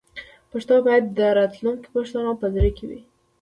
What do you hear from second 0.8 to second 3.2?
باید د راتلونکي پښتنو په زړه کې وي.